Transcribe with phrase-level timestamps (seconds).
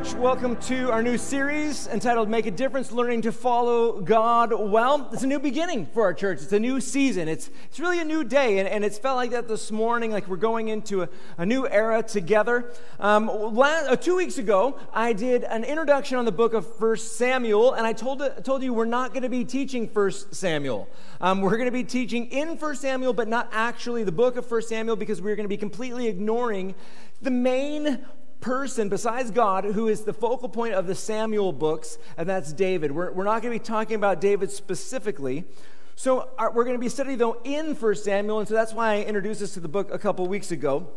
[0.00, 5.10] Welcome to our new series entitled Make a Difference Learning to Follow God Well.
[5.12, 6.40] It's a new beginning for our church.
[6.40, 7.28] It's a new season.
[7.28, 8.58] It's, it's really a new day.
[8.60, 11.68] And, and it's felt like that this morning, like we're going into a, a new
[11.68, 12.72] era together.
[12.98, 17.18] Um, last, uh, two weeks ago, I did an introduction on the book of First
[17.18, 20.88] Samuel, and I told, told you we're not going to be teaching First Samuel.
[21.20, 24.46] Um, we're going to be teaching in First Samuel, but not actually the book of
[24.46, 26.74] First Samuel because we're going to be completely ignoring
[27.20, 28.02] the main
[28.40, 32.92] person besides God who is the focal point of the Samuel books, and that's David.
[32.92, 35.44] We're, we're not going to be talking about David specifically.
[35.96, 38.94] So our, we're going to be studying, though, in 1 Samuel, and so that's why
[38.94, 40.88] I introduced us to the book a couple weeks ago.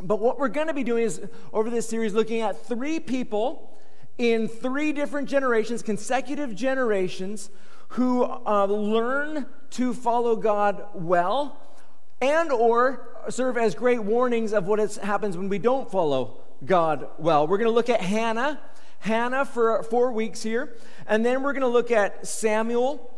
[0.00, 1.20] But what we're going to be doing is,
[1.52, 3.76] over this series, looking at three people
[4.16, 7.50] in three different generations, consecutive generations,
[7.88, 11.58] who uh, learn to follow God well
[12.20, 17.46] and or serve as great warnings of what happens when we don't follow God well.
[17.46, 18.60] We're going to look at Hannah,
[19.00, 20.74] Hannah for four weeks here,
[21.06, 23.14] and then we're going to look at Samuel,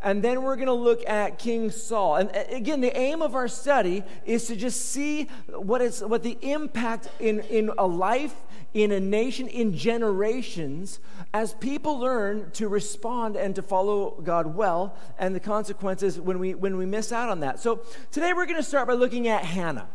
[0.00, 2.16] and then we're going to look at King Saul.
[2.16, 6.22] And uh, again, the aim of our study is to just see what is what
[6.22, 8.34] the impact in, in a life,
[8.74, 11.00] in a nation, in generations,
[11.32, 16.54] as people learn to respond and to follow God well, and the consequences when we
[16.54, 17.58] when we miss out on that.
[17.58, 19.88] So today we're going to start by looking at Hannah.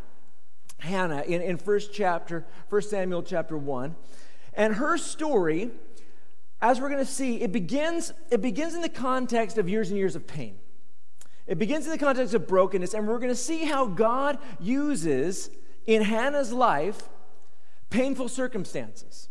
[0.80, 3.94] Hannah in, in first chapter, First Samuel chapter 1.
[4.54, 5.70] And her story,
[6.60, 9.98] as we're going to see, it begins, it begins in the context of years and
[9.98, 10.58] years of pain.
[11.46, 15.50] It begins in the context of brokenness, and we're going to see how God uses
[15.86, 17.08] in Hannah's life
[17.90, 19.28] painful circumstances.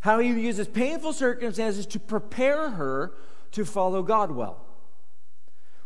[0.00, 3.14] How he uses painful circumstances to prepare her
[3.52, 4.65] to follow God well.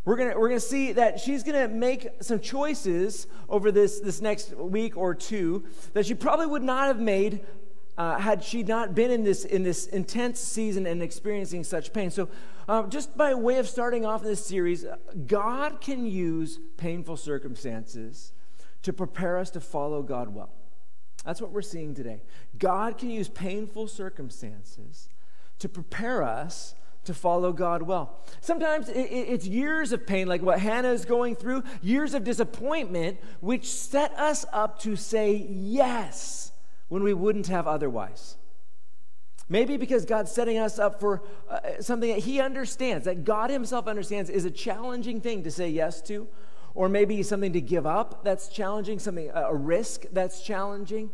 [0.04, 4.20] We're going we're gonna see that she's going to make some choices over this, this
[4.20, 7.40] next week or two that she probably would not have made
[7.98, 12.10] uh, had she not been in this, in this intense season and experiencing such pain.
[12.10, 12.30] So,
[12.66, 14.86] uh, just by way of starting off this series,
[15.26, 18.32] God can use painful circumstances
[18.82, 20.50] to prepare us to follow God well.
[21.26, 22.22] That's what we're seeing today.
[22.58, 25.10] God can use painful circumstances
[25.58, 26.74] to prepare us
[27.04, 28.20] to follow God well.
[28.40, 33.66] Sometimes it's years of pain, like what Hannah is going through, years of disappointment, which
[33.66, 36.52] set us up to say yes
[36.88, 38.36] when we wouldn't have otherwise.
[39.48, 43.88] Maybe because God's setting us up for uh, something that He understands, that God Himself
[43.88, 46.28] understands is a challenging thing to say yes to,
[46.74, 51.10] or maybe something to give up that's challenging, something a risk that's challenging.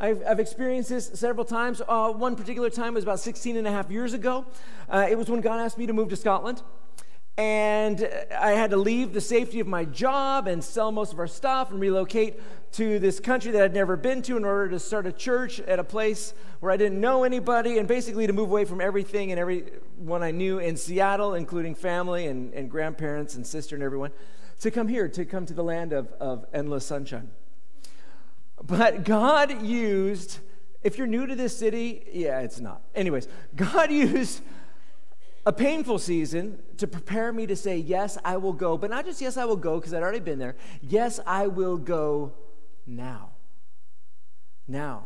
[0.00, 1.82] I've, I've experienced this several times.
[1.86, 4.46] Uh, one particular time was about 16 and a half years ago.
[4.88, 6.62] Uh, it was when God asked me to move to Scotland.
[7.36, 11.26] And I had to leave the safety of my job and sell most of our
[11.26, 12.40] stuff and relocate
[12.72, 15.80] to this country that I'd never been to in order to start a church at
[15.80, 19.40] a place where I didn't know anybody and basically to move away from everything and
[19.40, 24.10] everyone I knew in Seattle, including family and, and grandparents and sister and everyone,
[24.60, 27.30] to come here, to come to the land of, of endless sunshine.
[28.64, 30.38] But God used,
[30.82, 32.82] if you're new to this city, yeah, it's not.
[32.94, 34.42] Anyways, God used
[35.46, 38.76] a painful season to prepare me to say, yes, I will go.
[38.76, 40.56] But not just yes, I will go, because I'd already been there.
[40.82, 42.32] Yes, I will go
[42.86, 43.30] now.
[44.66, 45.04] Now.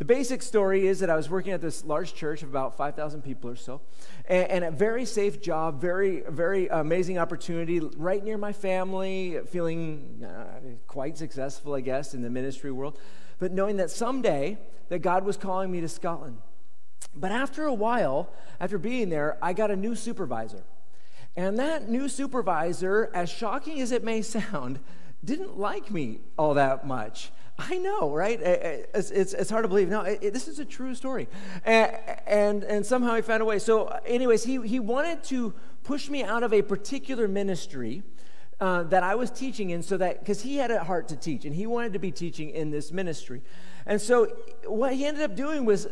[0.00, 3.20] The basic story is that I was working at this large church of about 5,000
[3.20, 3.82] people or so,
[4.24, 10.24] and, and, a very safe job, very, very amazing opportunity, right near my family, feeling
[10.26, 12.98] uh, quite successful, I guess, in the ministry world,
[13.38, 14.56] but knowing that someday
[14.88, 16.38] that God was calling me to Scotland.
[17.14, 20.62] But after a while, after being there, I got a new supervisor.
[21.36, 24.80] And that new supervisor, as shocking as it may sound,
[25.22, 27.32] didn't like me all that much.
[27.60, 28.40] I know, right?
[28.40, 29.88] It's, it's, it's hard to believe.
[29.88, 31.28] No, it, this is a true story.
[31.64, 31.96] And,
[32.26, 33.58] and, and somehow he found a way.
[33.58, 35.52] So, anyways, he, he wanted to
[35.84, 38.02] push me out of a particular ministry
[38.60, 41.44] uh, that I was teaching in so that, because he had a heart to teach
[41.44, 43.42] and he wanted to be teaching in this ministry.
[43.86, 44.26] And so,
[44.66, 45.86] what he ended up doing was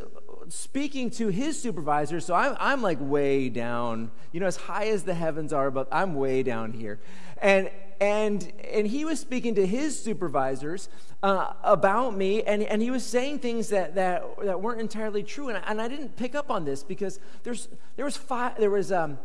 [0.49, 2.21] speaking to his supervisor.
[2.21, 5.89] So, I'm, I'm like way down, you know, as high as the heavens are, but
[5.93, 6.99] I'm way down here.
[7.43, 10.89] And, and, and he was speaking to his supervisors
[11.23, 15.49] uh, about me, and, and he was saying things that, that, that weren't entirely true.
[15.49, 18.71] And I, and I didn't pick up on this because there's, there was, five, there
[18.71, 19.19] was um,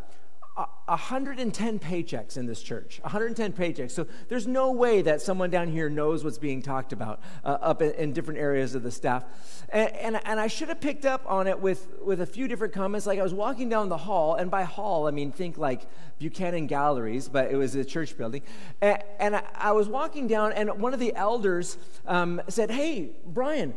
[0.55, 3.91] 110 paychecks in this church 110 paychecks.
[3.91, 7.81] So there's no way that someone down here knows what's being talked about uh, up
[7.81, 9.25] in, in, different areas of the staff.
[9.69, 12.73] And, and, and, i should have picked up on it with, with a few different
[12.73, 13.07] comments.
[13.07, 15.87] Like i was walking down the hall and by hall i mean think like
[16.19, 18.43] buchanan galleries but it was a church building.
[18.81, 23.11] And, and I, I, was walking down and one of the elders um, said hey
[23.25, 23.73] brian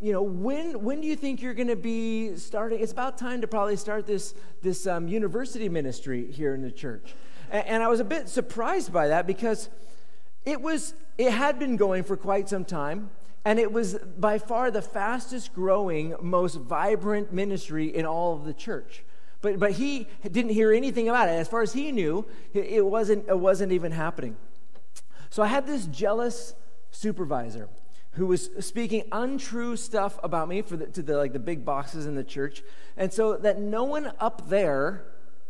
[0.00, 2.80] you know, when, when do you think you're going to be starting?
[2.80, 7.14] It's about time to probably start this, this um, university ministry here in the church.
[7.50, 9.68] And, and I was a bit surprised by that because
[10.44, 13.10] it was, it had been going for quite some time.
[13.44, 18.52] And it was by far the fastest growing, most vibrant ministry in all of the
[18.52, 19.04] church.
[19.40, 21.32] But, but he didn't hear anything about it.
[21.32, 24.36] As far as he knew, it wasn't, it wasn't even happening.
[25.30, 26.54] So I had this jealous
[26.90, 27.68] supervisor
[28.12, 32.06] who was speaking untrue stuff about me for the, to the like the big bosses
[32.06, 32.62] in the church.
[32.96, 35.04] And so that no one up there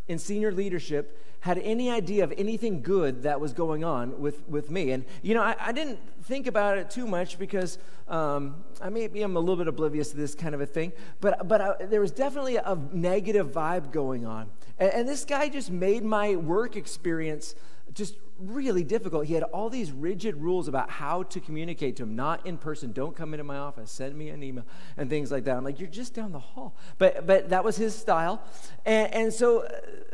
[0.07, 4.71] in senior leadership had any idea of anything good that was going on with, with
[4.71, 4.91] me.
[4.91, 7.79] And you know I, I didn't think about it too much because
[8.09, 11.47] um, I maybe I'm a little bit oblivious to this kind of a thing but
[11.47, 14.51] but I, there was definitely a negative vibe going on.
[14.79, 17.55] And, and this guy just made my work experience
[17.99, 19.27] just really difficult.
[19.27, 22.93] He had all these rigid rules about how to communicate to him, not in person.
[22.93, 23.91] Don't come into my office.
[23.91, 24.65] Send me an email
[24.97, 25.57] and things like that.
[25.57, 26.77] I'm like, you're just down the hall.
[26.99, 28.43] But but that was his style.
[28.87, 29.69] And, and so, uh,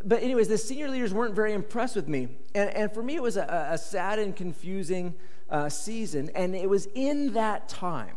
[0.04, 2.28] but anyways, the senior leaders weren't very impressed with me.
[2.54, 5.14] And, and for me, it was a, a sad and confusing
[5.50, 6.30] uh, season.
[6.34, 8.16] And it was in that time.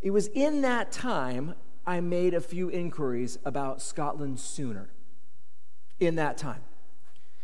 [0.00, 1.54] It was in that time
[1.86, 4.88] I made a few inquiries about Scotland sooner.
[6.00, 6.62] In that time.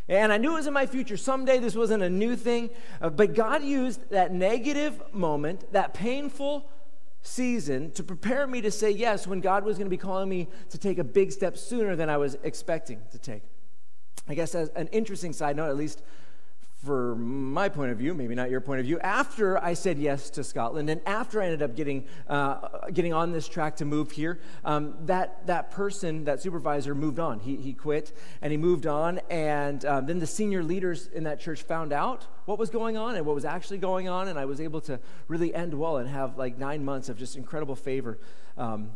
[0.08, 1.16] And I knew it was in my future.
[1.16, 2.70] Someday this wasn't a new thing.
[3.00, 6.68] Uh, but God used that negative moment, that painful
[7.20, 10.48] season, to prepare me to say yes when God was going to be calling me
[10.70, 13.42] to take a big step sooner than I was expecting to take.
[14.26, 16.02] I guess as an interesting side note, at least
[16.84, 20.30] for my point of view, maybe not your point of view, after I said yes
[20.30, 24.12] to Scotland and after I ended up getting, uh, getting on this track to move
[24.12, 27.40] here, um, that, that person, that supervisor, moved on.
[27.40, 29.20] He, he quit and he moved on.
[29.28, 33.16] And um, then the senior leaders in that church found out what was going on
[33.16, 34.28] and what was actually going on.
[34.28, 37.34] And I was able to really end well and have like nine months of just
[37.34, 38.20] incredible favor
[38.56, 38.92] um,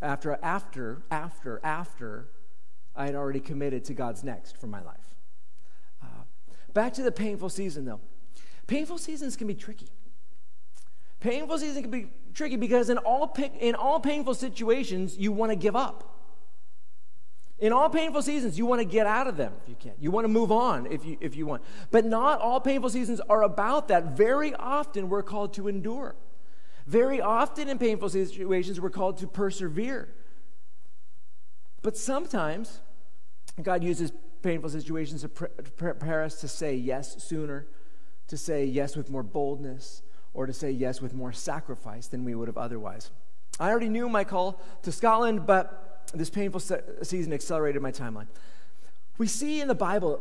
[0.00, 2.28] after, after, after, after
[2.94, 5.15] I had already committed to God's next for my life.
[6.76, 8.00] Back to the painful season, though.
[8.66, 9.88] Painful seasons can be tricky.
[11.20, 15.56] Painful seasons can be tricky because in all, in all painful situations, you want to
[15.56, 16.18] give up.
[17.58, 19.92] In all painful seasons, you want to get out of them if you can.
[19.98, 21.62] You want to move on if you, if you want.
[21.90, 24.14] But not all painful seasons are about that.
[24.14, 26.14] Very often, we're called to endure.
[26.86, 30.10] Very often, in painful situations, we're called to persevere.
[31.80, 32.80] But sometimes,
[33.62, 34.12] God uses
[34.46, 37.66] painful situations to prepare us to say yes sooner,
[38.28, 40.02] to say yes with more boldness,
[40.34, 43.10] or to say yes with more sacrifice than we would have otherwise.
[43.58, 48.28] I already knew my call to Scotland, but this painful season accelerated my timeline.
[49.18, 50.20] We see in the Bible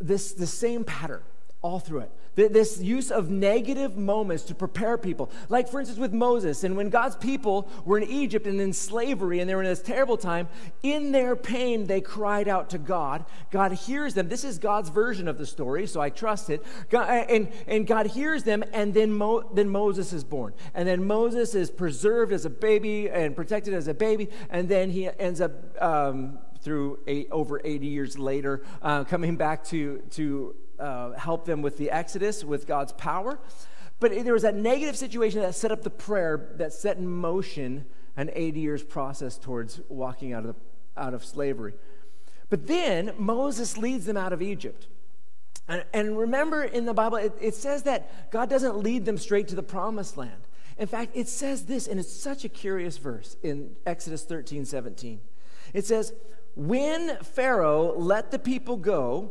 [0.00, 1.22] this, this same pattern
[1.62, 2.12] all through it.
[2.34, 5.30] This use of negative moments to prepare people.
[5.50, 9.40] Like, for instance, with Moses, and when God's people were in Egypt and in slavery
[9.40, 10.48] and they were in this terrible time,
[10.82, 13.26] in their pain, they cried out to God.
[13.50, 14.28] God hears them.
[14.28, 16.64] This is God's version of the story, so I trust it.
[16.88, 20.54] God, and, and God hears them, and then, Mo, then Moses is born.
[20.74, 24.90] And then Moses is preserved as a baby and protected as a baby, and then
[24.90, 25.52] he ends up.
[25.80, 31.62] Um, through eight, over 80 years later, uh, coming back to, to uh, help them
[31.62, 33.38] with the Exodus, with God's power.
[34.00, 37.86] But there was that negative situation that set up the prayer that set in motion
[38.16, 41.74] an 80 years process towards walking out of, the, out of slavery.
[42.50, 44.88] But then Moses leads them out of Egypt.
[45.68, 49.48] And, and remember in the Bible, it, it says that God doesn't lead them straight
[49.48, 50.48] to the promised land.
[50.78, 55.20] In fact, it says this, and it's such a curious verse in Exodus 13 17.
[55.72, 56.12] It says,
[56.56, 59.30] When Pharaoh let the people go,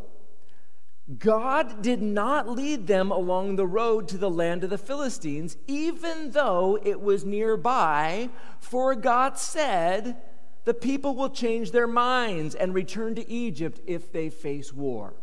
[1.17, 6.31] God did not lead them along the road to the land of the Philistines, even
[6.31, 8.29] though it was nearby,
[8.59, 10.17] for God said,
[10.65, 15.15] The people will change their minds and return to Egypt if they face war.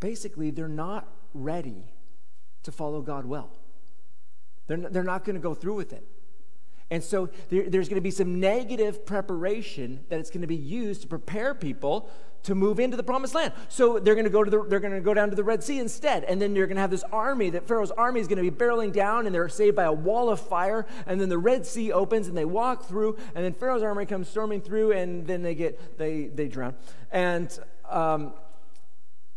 [0.00, 1.92] Basically, they're not ready
[2.62, 3.50] to follow God well.
[4.66, 6.06] They're, they're not going to go through with it.
[6.90, 10.56] And so there, there's going to be some negative preparation that it's going to be
[10.56, 12.10] used to prepare people
[12.44, 13.52] to move into the promised land.
[13.68, 15.64] So they're going to go to the, they're going to go down to the Red
[15.64, 18.36] Sea instead, and then you're going to have this army that Pharaoh's army is going
[18.36, 21.38] to be barreling down, and they're saved by a wall of fire, and then the
[21.38, 25.26] Red Sea opens, and they walk through, and then Pharaoh's army comes storming through, and
[25.26, 26.74] then they get they they drown,
[27.10, 27.58] and.
[27.88, 28.32] Um,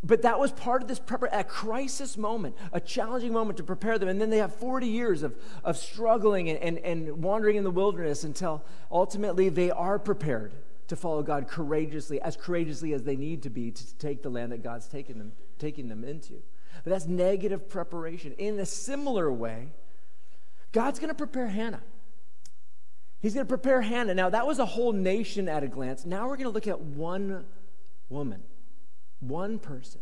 [0.04, 3.98] but that was part of this prepar- a crisis moment, a challenging moment to prepare
[3.98, 4.10] them.
[4.10, 7.72] And then they have 40 years of, of struggling and, and, and wandering in the
[7.72, 10.54] wilderness until ultimately they are prepared
[10.88, 14.52] to follow God courageously, as courageously as they need to be to take the land
[14.52, 16.34] that God's taken them, taking them into.
[16.84, 18.34] but that's negative preparation.
[18.38, 19.74] In a similar way,
[20.72, 21.82] God's going to prepare Hannah.
[23.20, 24.14] He's going to prepare Hannah.
[24.14, 26.06] Now, that was a whole nation at a glance.
[26.06, 27.46] Now we're going to look at one
[28.10, 28.44] woman,
[29.20, 30.02] one person.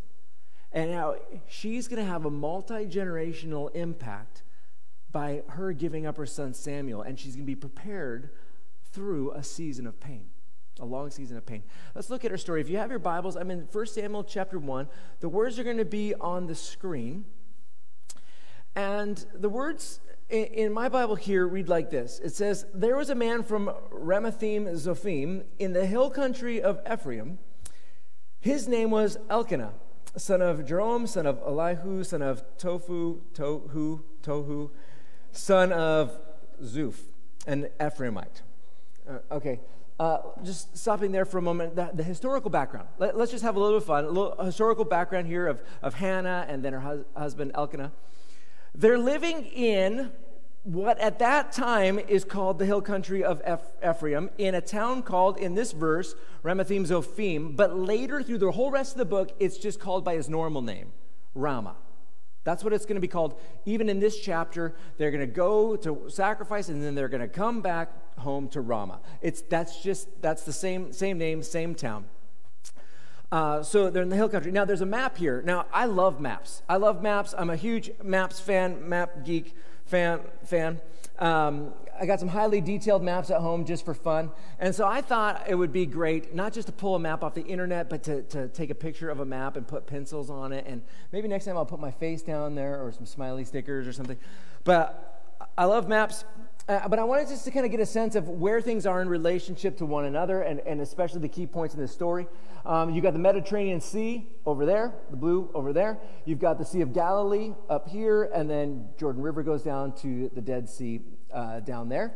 [0.72, 1.16] And now
[1.48, 4.44] she's going to have a multi generational impact
[5.12, 8.32] by her giving up her son Samuel, and she's going to be prepared
[8.92, 10.26] through a season of pain,
[10.82, 11.64] a long season of pain.
[11.96, 12.60] Let's look at her story.
[12.60, 14.88] If you have your Bibles, I'm in 1 Samuel chapter 1.
[15.22, 17.24] The words are going to be on the screen.
[18.76, 23.16] And the words in my Bible here read like this It says, There was a
[23.16, 27.38] man from Ramathaim Zophim in the hill country of Ephraim.
[28.46, 29.74] His name was Elkanah,
[30.18, 34.70] son of Jerome, son of Elihu, son of Tofu, Tohu, Tohu,
[35.32, 36.16] son of
[36.62, 37.00] Zuph,
[37.48, 38.44] an Ephraimite.
[39.10, 39.62] Uh, okay,
[40.00, 42.88] uh, just stopping there for a moment, the, the historical background.
[43.00, 44.06] Let, us just have a little bit of fun.
[44.06, 47.94] A little historical background here of, of Hannah and then her hus- husband Elkanah.
[48.76, 50.12] They're living in
[50.66, 53.40] what at that time is called the hill country of
[53.88, 57.56] Ephraim in a town called, in this verse, Ramathaim Zophim.
[57.56, 60.64] But later, through the whole rest of the book, it's just called by his normal
[60.64, 60.92] name,
[61.36, 61.76] Ramah.
[62.46, 63.40] That's what it's going to be called.
[63.66, 67.28] Even in this chapter, they're going to go to sacrifice and then they're going to
[67.28, 69.02] come back home to Ramah.
[69.22, 72.06] It's, that's just, that's the same, same name, same town.
[73.32, 74.52] Uh, so they're in the hill country.
[74.52, 75.44] Now, there's a map here.
[75.44, 76.64] Now, I love maps.
[76.68, 77.36] I love maps.
[77.38, 79.54] I'm a huge maps fan, map geek
[79.86, 80.22] fan.
[80.46, 80.80] fan.
[81.20, 84.32] Um, I got some highly detailed maps at home just for fun.
[84.60, 87.34] And so I thought it would be great not just to pull a map off
[87.34, 90.52] the internet, but to, to take a picture of a map and put pencils on
[90.52, 90.66] it.
[90.68, 93.94] And maybe next time I'll put my face down there or some smiley stickers or
[93.94, 94.18] something.
[94.66, 96.26] But I love maps.
[96.68, 99.00] Uh, but I wanted just to kind of get a sense of where things are
[99.00, 102.26] in relationship to one another and, and especially the key points in this story.
[102.66, 106.00] Um, you've got the Mediterranean Sea over there, the blue over there.
[106.26, 110.32] You've got the Sea of Galilee up here, and then Jordan River goes down to
[110.34, 112.16] the Dead Sea uh, down there.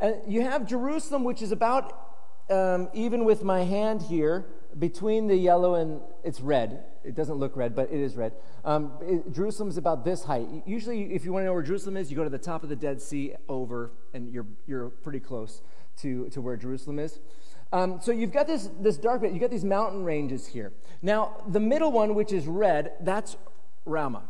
[0.00, 1.92] And you have Jerusalem, which is about
[2.48, 4.46] um, even with my hand here
[4.78, 6.84] between the yellow and it's red.
[7.04, 8.32] It doesn't look red, but it is red.
[8.64, 10.48] Um, it, Jerusalem is about this height.
[10.66, 12.68] Usually, if you want to know where Jerusalem is, you go to the top of
[12.68, 15.62] the Dead Sea over, and you're, you're pretty close
[15.98, 17.20] to, to where Jerusalem is.
[17.72, 20.72] Um, so you've got this, this dark bit, you've got these mountain ranges here.
[21.00, 23.36] Now, the middle one, which is red, that's
[23.86, 24.24] Ramah.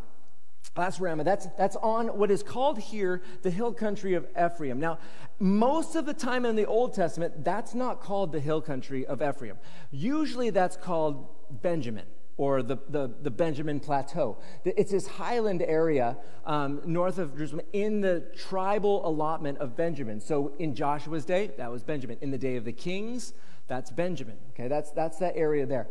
[0.74, 1.24] That's Ramah.
[1.24, 4.80] That's, that's on what is called here the hill country of Ephraim.
[4.80, 4.98] Now,
[5.38, 9.20] most of the time in the Old Testament, that's not called the hill country of
[9.20, 9.58] Ephraim.
[9.90, 11.26] Usually that's called
[11.62, 12.06] Benjamin
[12.42, 14.36] or the, the, the, Benjamin Plateau.
[14.64, 20.20] It's this highland area um, north of Jerusalem in the tribal allotment of Benjamin.
[20.20, 22.18] So in Joshua's day, that was Benjamin.
[22.20, 23.32] In the day of the kings,
[23.68, 24.38] that's Benjamin.
[24.50, 25.86] Okay, that's, that's that area there.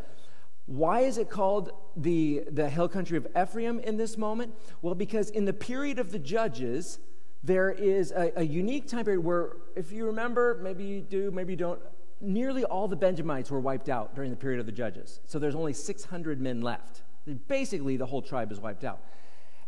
[0.65, 4.53] Why is it called the, the hill country of Ephraim in this moment?
[4.81, 6.99] Well, because in the period of the judges,
[7.45, 11.53] there is a, a unique time period where, if you remember, maybe you do, maybe
[11.53, 11.79] you don't,
[12.21, 15.19] nearly all the Benjamites were wiped out during the period of the judges.
[15.25, 17.01] So there's only 600 men left.
[17.47, 19.01] Basically, the whole tribe is wiped out.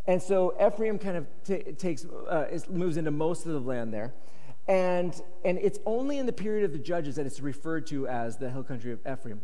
[0.06, 4.14] And so Ephraim kind of t- takes, uh, moves into most of the land there.
[4.68, 8.38] And, and it's only in the period of the judges that it's referred to as
[8.38, 9.42] the hill country of Ephraim.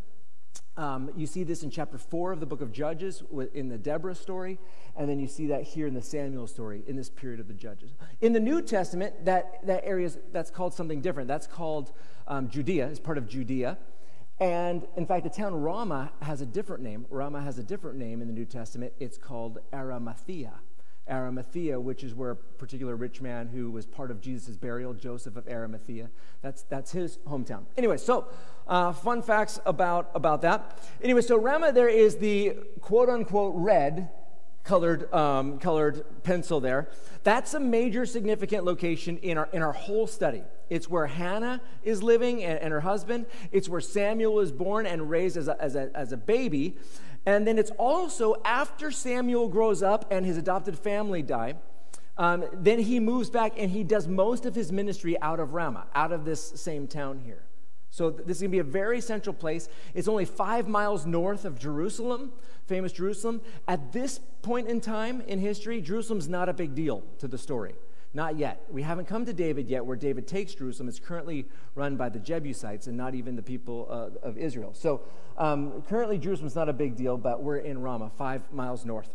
[0.78, 3.22] Um, you see this in chapter 4 of the book of Judges
[3.54, 4.58] in the Deborah story,
[4.96, 7.54] and then you see that here in the Samuel story in this period of the
[7.54, 7.92] Judges.
[8.22, 11.28] In the New Testament, that, that area is, that's called something different.
[11.28, 11.92] That's called
[12.30, 13.78] um, Judea, it's part of Judea.
[14.40, 17.06] And in fact, the town Ramah has a different name.
[17.10, 18.94] Ramah has a different name in the New Testament.
[19.00, 20.54] It's called Arimathea.
[21.10, 25.36] Arimathea, which is where a particular rich man who was part of Jesus' burial, Joseph
[25.36, 26.10] of Arimathea,
[26.42, 27.64] that's, that's his hometown.
[27.78, 28.28] Anyway, so
[28.68, 30.80] uh, fun facts about, about that.
[31.02, 34.10] Anyway, so Ramah, there is the quote unquote red
[34.64, 36.90] colored, um, colored pencil there.
[37.24, 40.44] That's a major significant location in our, in our whole study.
[40.70, 43.26] It's where Hannah is living and, and her husband.
[43.52, 46.78] It's where Samuel was born and raised as a, as a, as a baby.
[47.26, 51.56] And then it's also after Samuel grows up and his adopted family die,
[52.18, 55.88] um, then he moves back and he does most of his ministry out of Ramah,
[55.96, 57.44] out of this same town here.
[57.92, 59.68] So this is going to be a very central place.
[59.94, 62.32] It's only five miles north of Jerusalem,
[62.68, 63.42] famous Jerusalem.
[63.68, 67.74] At this point in time in history, Jerusalem's not a big deal to the story.
[68.14, 68.64] Not yet.
[68.70, 70.90] We haven't come to David yet, where David takes Jerusalem.
[70.90, 74.74] It's currently run by the Jebusites and not even the people uh, of Israel.
[74.74, 75.02] So
[75.38, 79.12] um, currently, Jerusalem's not a big deal, but we're in Ramah, five miles north.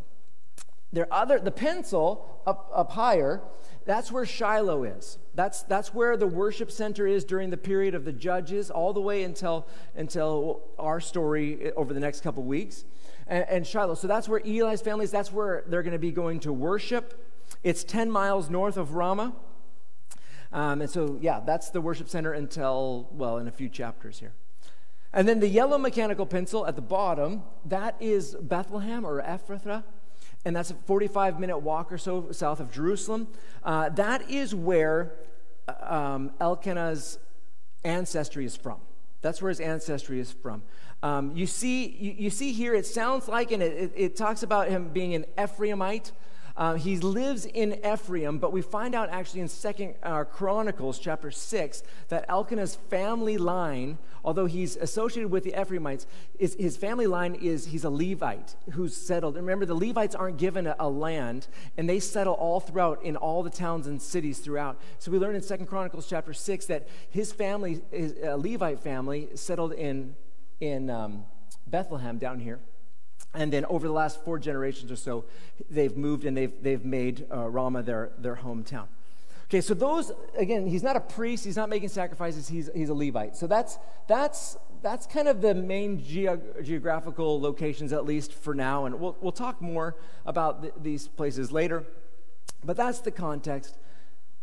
[0.94, 3.42] There other the pencil up, up higher.
[3.84, 5.18] That's where Shiloh is.
[5.34, 9.00] That's, that's where the worship center is during the period of the judges, all the
[9.00, 12.84] way until, until our story over the next couple weeks.
[13.26, 13.94] and, and Shiloh.
[13.94, 15.10] So that's where Eli's family is.
[15.10, 17.28] That's where they're going to be going to worship.
[17.62, 19.34] It's 10 miles north of Ramah.
[20.52, 24.32] Um, and so, yeah, that's the worship center until, well, in a few chapters here.
[25.12, 29.82] And then the yellow mechanical pencil at the bottom, that is Bethlehem or Ephrathah.
[30.44, 33.28] And that's a 45 minute walk or so south of Jerusalem.
[33.62, 35.14] Uh, that is where
[35.68, 37.18] uh, um, Elkanah's
[37.84, 38.80] ancestry is from.
[39.22, 40.62] That's where his ancestry is from.
[41.02, 44.42] Um, you, see, you, you, see here, it sounds like, and it, it, it talks
[44.42, 46.12] about him being an Ephraimite.
[46.56, 51.32] Uh, he lives in Ephraim, but we find out actually in Second uh, Chronicles chapter
[51.32, 56.06] six that Elkanah's family line, although he's associated with the Ephraimites,
[56.38, 59.34] is, his family line is he's a Levite who's settled.
[59.34, 63.42] Remember, the Levites aren't given a, a, land, and they settle all throughout in all
[63.42, 64.80] the towns and cities throughout.
[65.00, 69.28] So we learn in Second Chronicles chapter six that his family, his a Levite family,
[69.34, 70.14] settled in
[70.60, 71.24] in um,
[71.66, 72.60] Bethlehem down here.
[73.34, 75.24] And then over the last four generations or so,
[75.68, 78.86] they've moved and they've, they've made uh, Ramah their, their hometown.
[79.46, 82.94] Okay, so those, again, he's not a priest, he's not making sacrifices, he's, he's a
[82.94, 83.36] Levite.
[83.36, 88.86] So that's, that's, that's kind of the main geographical locations, at least for now.
[88.86, 91.84] And we'll, we'll talk more about th- these places later.
[92.64, 93.76] But that's the context.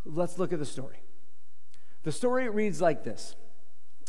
[0.06, 1.02] Let's look at the story.
[2.04, 3.36] The story reads like this,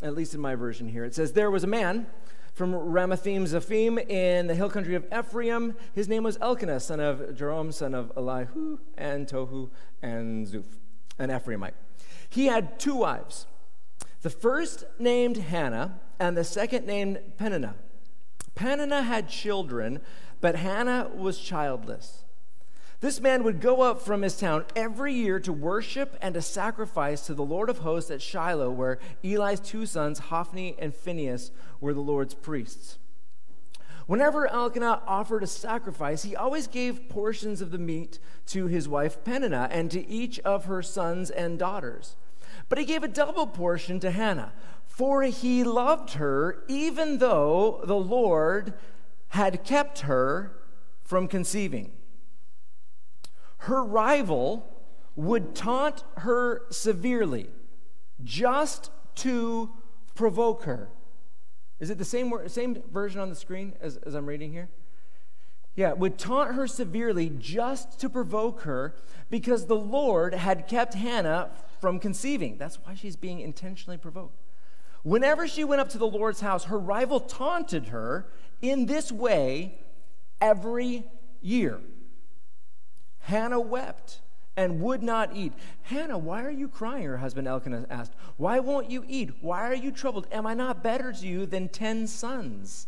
[0.02, 1.04] at least in my version here.
[1.04, 2.06] It says, There was a man
[2.52, 5.74] from Ramathaim Zophim in the hill country of Ephraim.
[5.94, 9.70] His name was Elkanah, son of Jerome, son of Elihu, and Tohu,
[10.02, 10.76] and Zuph,
[11.18, 11.72] an Ephraimite.
[12.28, 13.46] He had two wives.
[14.20, 17.74] The first named Hannah, and the second named Peninnah.
[18.54, 20.00] Peninnah had children,
[20.40, 22.21] but Hannah was childless.
[23.02, 27.26] This man would go up from his town every year to worship and to sacrifice
[27.26, 31.92] to the Lord of hosts at Shiloh, where Eli's two sons, Hophni and Phinehas, were
[31.92, 32.98] the Lord's priests.
[34.06, 39.24] Whenever Elkanah offered a sacrifice, he always gave portions of the meat to his wife
[39.24, 42.14] Peninnah and to each of her sons and daughters.
[42.68, 44.52] But he gave a double portion to Hannah,
[44.86, 48.74] for he loved her, even though the Lord
[49.30, 50.52] had kept her
[51.02, 51.90] from conceiving
[53.62, 54.68] her rival
[55.14, 57.48] would taunt her severely
[58.24, 59.70] just to
[60.16, 60.88] provoke her.
[61.78, 64.68] Is it the same, same version on the screen as, as I'm reading here?
[65.76, 68.96] Yeah, would taunt her severely just to provoke her
[69.30, 72.58] because the Lord had kept Hannah from conceiving.
[72.58, 74.36] That's why she's being intentionally provoked.
[75.04, 78.26] Whenever she went up to the Lord's house, her rival taunted her
[78.60, 79.78] in this way
[80.40, 81.04] every
[81.40, 81.80] year.
[83.22, 84.20] Hannah wept
[84.56, 85.52] and would not eat.
[85.82, 87.04] Hannah, why are you crying?
[87.04, 88.12] Her husband Elkanah asked.
[88.36, 89.30] Why won't you eat?
[89.40, 90.26] Why are you troubled?
[90.30, 92.86] Am I not better to you than ten sons?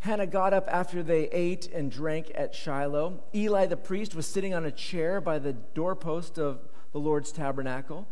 [0.00, 3.22] Hannah got up after they ate and drank at Shiloh.
[3.34, 8.08] Eli the priest was sitting on a chair by the doorpost of the Lord's tabernacle.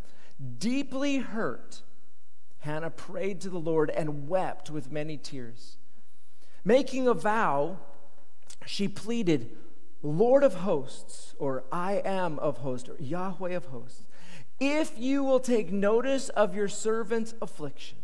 [0.59, 1.83] Deeply hurt,
[2.61, 5.79] Hannah prayed to the Lord and wept with many tears.
[6.65, 7.79] Making a vow,
[8.67, 9.51] she pleaded,
[10.03, 14.07] Lord of hosts, or I am of hosts, or Yahweh of hosts,
[14.59, 17.99] if you will take notice of your servant's affliction,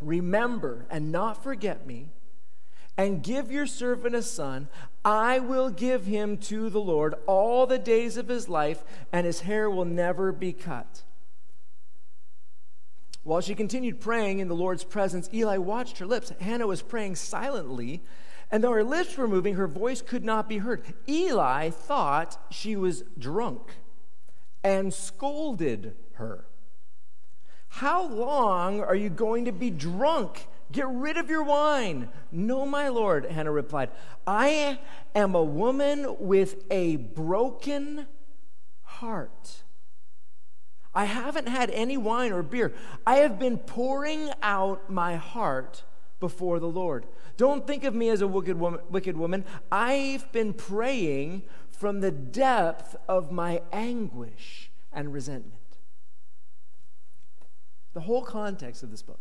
[0.00, 2.10] remember and not forget me,
[2.96, 4.68] and give your servant a son,
[5.04, 9.40] I will give him to the Lord all the days of his life, and his
[9.40, 11.02] hair will never be cut.
[13.24, 16.32] While she continued praying in the Lord's presence, Eli watched her lips.
[16.40, 18.02] Hannah was praying silently
[18.54, 20.84] and though her lips were moving, her voice could not be heard.
[21.08, 23.72] Eli thought she was drunk
[24.62, 26.46] and scolded her.
[27.66, 30.46] How long are you going to be drunk?
[30.70, 32.10] Get rid of your wine.
[32.30, 33.90] No, my lord, Hannah replied.
[34.24, 34.78] I
[35.16, 38.06] am a woman with a broken
[38.82, 39.64] heart.
[40.94, 42.72] I haven't had any wine or beer.
[43.04, 45.82] I have been pouring out my heart
[46.24, 47.04] before the Lord.
[47.36, 49.44] Don't think of me as a wicked woman, wicked woman.
[49.70, 55.60] I've been praying from the depth of my anguish and resentment.
[57.92, 59.20] The whole context of this book,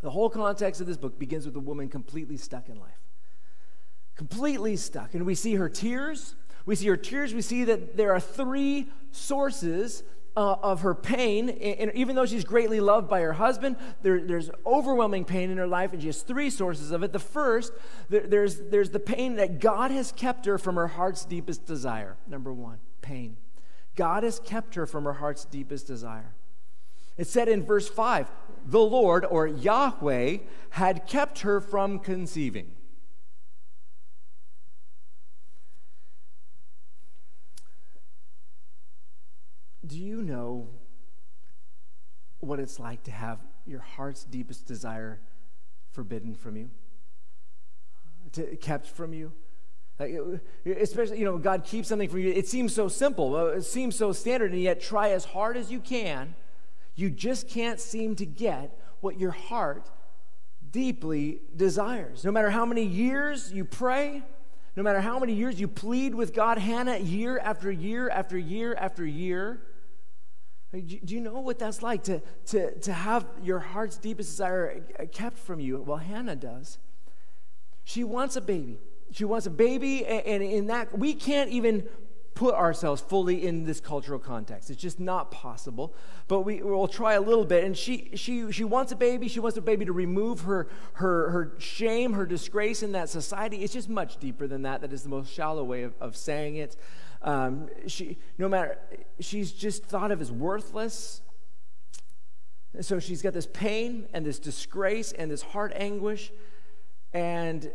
[0.00, 3.02] the whole context of this book begins with a woman completely stuck in life.
[4.16, 5.12] Completely stuck.
[5.12, 6.36] And we see her tears.
[6.64, 7.34] We see her tears.
[7.34, 10.04] We see that there are three sources
[10.38, 14.50] uh, of her pain, and even though she's greatly loved by her husband, there, there's
[14.64, 17.12] overwhelming pain in her life, and she has three sources of it.
[17.12, 17.72] The first,
[18.08, 22.16] there, there's, there's the pain that God has kept her from her heart's deepest desire.
[22.28, 23.36] Number one, pain.
[23.96, 26.34] God has kept her from her heart's deepest desire.
[27.16, 28.30] It said in verse 5
[28.64, 30.38] the Lord, or Yahweh,
[30.70, 32.70] had kept her from conceiving.
[39.88, 40.68] Do you know
[42.40, 45.18] what it's like to have your heart's deepest desire
[45.92, 46.70] forbidden from you,
[48.32, 49.32] to, kept from you?
[49.98, 50.14] Like,
[50.64, 52.30] especially, you know, God keeps something from you.
[52.30, 55.72] It seems so simple, uh, it seems so standard, and yet try as hard as
[55.72, 56.34] you can.
[56.94, 59.90] You just can't seem to get what your heart
[60.70, 62.24] deeply desires.
[62.24, 64.22] No matter how many years you pray,
[64.76, 68.74] no matter how many years you plead with God, Hannah, year after year after year
[68.74, 69.62] after year,
[70.72, 74.80] do you know what that's like to, to, to have your heart's deepest desire
[75.12, 75.80] kept from you?
[75.80, 76.78] Well, Hannah does.
[77.84, 78.78] She wants a baby.
[79.10, 81.88] She wants a baby, and in that, we can't even
[82.38, 84.70] put ourselves fully in this cultural context.
[84.70, 85.92] It's just not possible.
[86.28, 87.64] But we will try a little bit.
[87.64, 89.26] And she she she wants a baby.
[89.26, 93.64] She wants a baby to remove her her her shame, her disgrace in that society.
[93.64, 94.82] It's just much deeper than that.
[94.82, 96.76] That is the most shallow way of, of saying it.
[97.22, 98.78] Um, she no matter
[99.20, 101.22] she's just thought of as worthless.
[102.74, 106.30] And so she's got this pain and this disgrace and this heart anguish
[107.12, 107.70] and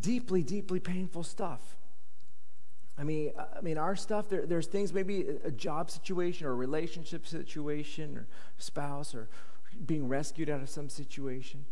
[0.00, 1.76] deeply, deeply painful stuff.
[2.98, 4.28] I mean, I mean, our stuff.
[4.28, 8.26] There, there's things, maybe a job situation or a relationship situation, or
[8.58, 9.28] spouse, or
[9.86, 11.64] being rescued out of some situation.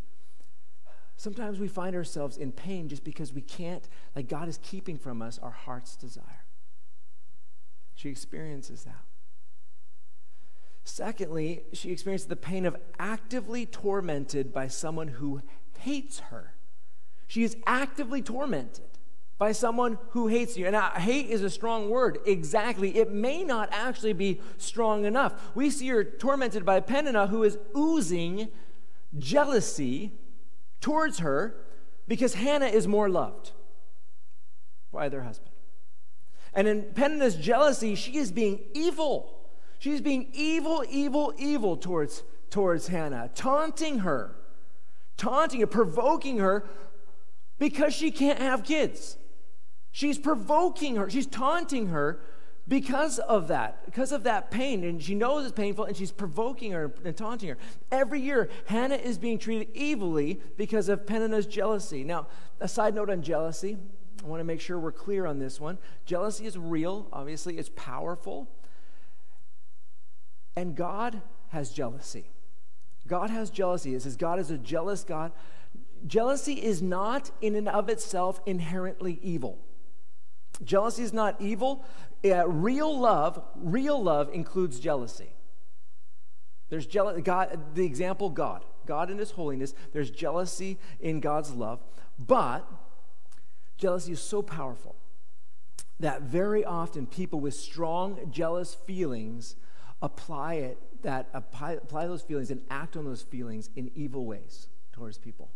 [1.16, 5.20] Sometimes we find ourselves in pain just because we can't, like God is keeping from
[5.20, 6.44] us our heart's desire.
[8.00, 9.04] She experiences that.
[10.84, 15.42] Secondly, she experiences the pain of actively tormented by someone who
[15.78, 16.54] hates her.
[17.26, 18.86] She is actively tormented
[19.36, 20.66] by someone who hates you.
[20.66, 22.20] And hate is a strong word.
[22.24, 22.96] Exactly.
[22.96, 25.50] It may not actually be strong enough.
[25.54, 28.48] We see her tormented by Peninnah, who is oozing
[29.18, 30.12] jealousy
[30.80, 31.66] towards her
[32.08, 33.50] because Hannah is more loved
[34.90, 35.49] by their husband.
[36.54, 39.36] And in Peninnah's jealousy, she is being evil.
[39.78, 44.36] She's being evil, evil, evil towards, towards Hannah, taunting her,
[45.16, 46.68] taunting her, provoking her
[47.58, 49.16] because she can't have kids.
[49.92, 52.20] She's provoking her, she's taunting her
[52.68, 54.84] because of that, because of that pain.
[54.84, 57.58] And she knows it's painful, and she's provoking her and taunting her.
[57.90, 62.04] Every year, Hannah is being treated evilly because of Peninnah's jealousy.
[62.04, 62.28] Now,
[62.60, 63.78] a side note on jealousy.
[64.22, 65.78] I want to make sure we're clear on this one.
[66.04, 68.48] Jealousy is real, obviously, it's powerful.
[70.56, 72.30] And God has jealousy.
[73.06, 73.94] God has jealousy.
[73.94, 75.32] It says God is a jealous God.
[76.06, 79.58] Jealousy is not in and of itself inherently evil.
[80.62, 81.84] Jealousy is not evil.
[82.24, 85.32] Uh, real love, real love includes jealousy.
[86.68, 87.22] There's jealousy.
[87.22, 89.74] God, the example God, God in His holiness.
[89.92, 91.82] There's jealousy in God's love,
[92.18, 92.66] but
[93.80, 94.94] jealousy is so powerful
[95.98, 99.56] that very often people with strong jealous feelings
[100.02, 104.68] apply it that apply, apply those feelings and act on those feelings in evil ways
[104.92, 105.50] towards people.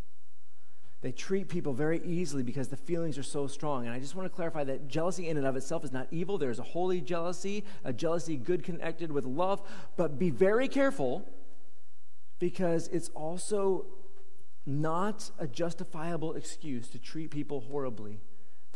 [1.03, 3.85] They treat people very easily because the feelings are so strong.
[3.85, 6.39] And I just want to clarify that jealousy in and of itself is not evil.
[6.39, 9.61] There's a holy jealousy, a jealousy good connected with love.
[9.99, 11.29] But be very careful
[12.39, 13.85] because it's also
[14.67, 18.21] not a justifiable excuse to treat people horribly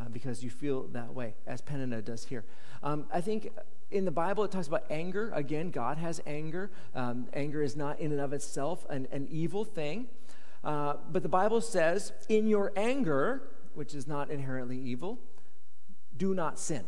[0.01, 2.45] uh, because you feel that way, as Peninnah does here.
[2.83, 3.51] Um, I think
[3.91, 5.31] in the Bible, it talks about anger.
[5.35, 6.71] Again, God has anger.
[6.95, 10.09] Um, anger is not in and of itself an, an evil thing.
[10.63, 13.43] Uh, but the Bible says, in your anger,
[13.75, 15.19] which is not inherently evil,
[16.17, 16.85] do not sin.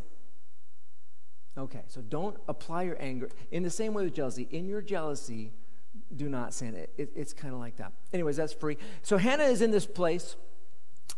[1.56, 3.30] Okay, so don't apply your anger.
[3.50, 5.52] In the same way with jealousy, in your jealousy,
[6.16, 6.74] do not sin.
[6.74, 7.92] It, it, it's kind of like that.
[8.12, 8.76] Anyways, that's free.
[9.02, 10.36] So Hannah is in this place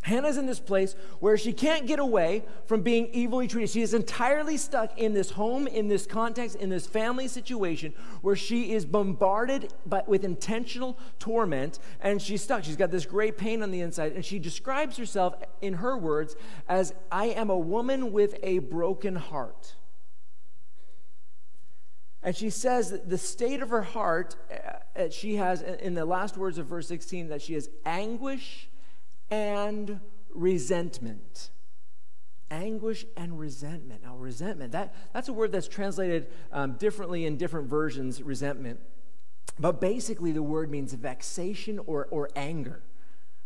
[0.03, 3.71] Hannah's in this place where she can't get away from being evilly treated.
[3.71, 8.35] She is entirely stuck in this home, in this context, in this family situation where
[8.35, 12.65] she is bombarded by, with intentional torment and she's stuck.
[12.65, 16.35] She's got this great pain on the inside and she describes herself, in her words,
[16.69, 19.77] as I am a woman with a broken heart.
[22.25, 24.35] And she says that the state of her heart,
[24.97, 28.69] uh, she has, in the last words of verse 16, that she has anguish
[29.31, 30.01] and
[30.35, 31.51] resentment.
[32.51, 34.03] Anguish and resentment.
[34.03, 38.81] Now, resentment, that, that's a word that's translated um, differently in different versions, resentment.
[39.59, 42.83] But basically, the word means vexation or, or anger.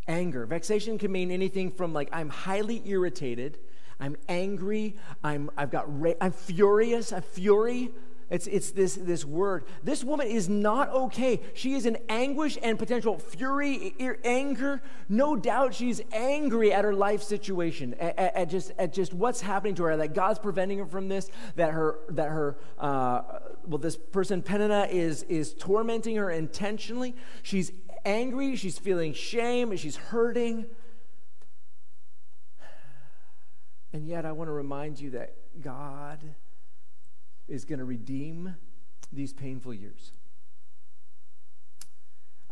[0.08, 0.46] Anger.
[0.46, 3.58] Vexation can mean anything from like, I'm highly irritated,
[3.98, 7.90] I'm angry, I'm, I've got, ra- I'm furious, I'm fury.
[8.28, 9.64] It's, it's this, this word.
[9.84, 11.40] This woman is not okay.
[11.54, 14.82] She is in anguish and potential fury, anger.
[15.08, 19.76] No doubt she's angry at her life situation, at, at, just, at just what's happening
[19.76, 23.22] to her, that God's preventing her from this, that her, that her uh,
[23.66, 27.14] well, this person, Peninnah, is, is tormenting her intentionally.
[27.42, 27.72] She's
[28.04, 30.66] angry, she's feeling shame, she's hurting.
[33.92, 36.18] And yet, I want to remind you that God
[37.48, 38.56] is going to redeem
[39.12, 40.12] these painful years.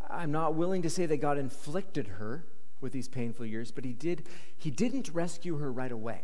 [0.09, 2.45] I'm not willing to say that God inflicted her
[2.81, 6.23] with these painful years, but he did he didn't rescue her right away.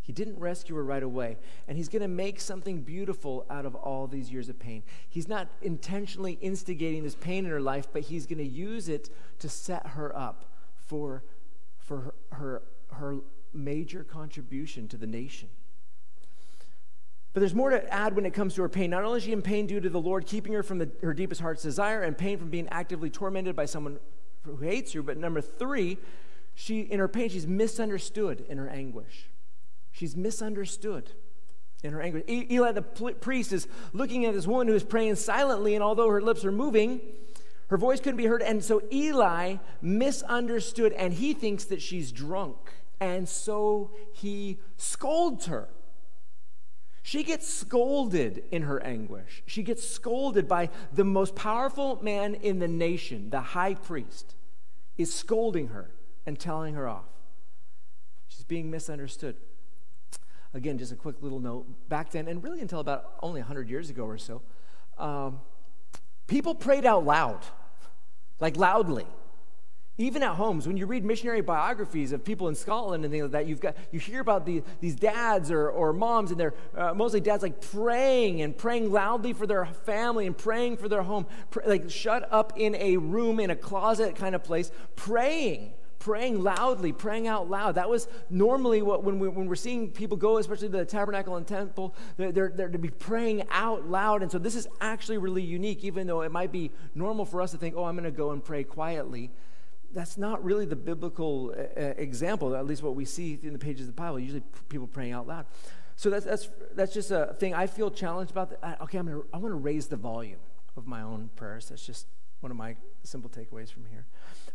[0.00, 3.74] He didn't rescue her right away, and he's going to make something beautiful out of
[3.74, 4.82] all these years of pain.
[5.08, 9.08] He's not intentionally instigating this pain in her life, but he's going to use it
[9.38, 11.22] to set her up for
[11.78, 13.16] for her her, her
[13.52, 15.48] major contribution to the nation.
[17.34, 18.90] But there's more to add when it comes to her pain.
[18.90, 21.12] Not only is she in pain due to the Lord keeping her from the, her
[21.12, 23.98] deepest heart's desire and pain from being actively tormented by someone
[24.44, 25.98] who hates her, but number three,
[26.54, 29.28] she in her pain, she's misunderstood in her anguish.
[29.90, 31.10] She's misunderstood
[31.82, 32.22] in her anguish.
[32.28, 36.22] Eli the priest is looking at this woman who is praying silently, and although her
[36.22, 37.00] lips are moving,
[37.66, 38.42] her voice couldn't be heard.
[38.42, 42.56] And so Eli misunderstood, and he thinks that she's drunk.
[43.00, 45.68] And so he scolds her.
[47.06, 49.42] She gets scolded in her anguish.
[49.44, 54.34] She gets scolded by the most powerful man in the nation, the high priest,
[54.96, 55.90] is scolding her
[56.24, 57.04] and telling her off.
[58.28, 59.36] She's being misunderstood.
[60.54, 61.66] Again, just a quick little note.
[61.90, 64.40] Back then, and really until about only 100 years ago or so,
[64.96, 65.42] um,
[66.26, 67.44] people prayed out loud,
[68.40, 69.06] like loudly.
[69.96, 73.30] Even at homes, when you read missionary biographies of people in Scotland and things like
[73.30, 76.92] that, you've got you hear about the, these dads or, or moms, and they're uh,
[76.92, 81.26] mostly dads like praying and praying loudly for their family and praying for their home,
[81.52, 86.42] pr- like shut up in a room in a closet kind of place, praying, praying
[86.42, 87.76] loudly, praying out loud.
[87.76, 91.36] That was normally what when, we, when we're seeing people go, especially to the tabernacle
[91.36, 94.22] and temple, they're, they're, they're to be praying out loud.
[94.22, 97.52] And so this is actually really unique, even though it might be normal for us
[97.52, 99.30] to think, oh, I'm going to go and pray quietly
[99.94, 103.58] that's not really the biblical uh, uh, example, at least what we see in the
[103.58, 104.18] pages of the Bible.
[104.18, 105.46] Usually people praying out loud.
[105.96, 108.52] So that's, that's, that's just a thing I feel challenged about.
[108.62, 110.40] I, okay, I'm gonna, I want to raise the volume
[110.76, 111.68] of my own prayers.
[111.68, 112.08] That's just
[112.40, 114.04] one of my simple takeaways from here.